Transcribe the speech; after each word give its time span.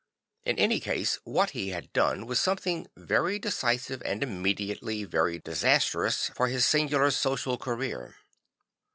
In 0.45 0.57
any 0.57 0.79
case 0.79 1.19
"That 1.27 1.51
he 1.51 1.69
had 1.69 1.93
done 1.93 2.25
was 2.25 2.39
something 2.39 2.87
very 2.97 3.37
decisive 3.37 4.01
and 4.03 4.23
immediately 4.23 5.03
very 5.03 5.37
disastrous 5.37 6.31
for 6.35 6.47
his 6.47 6.65
singular 6.65 7.11
social 7.11 7.55
career. 7.55 8.15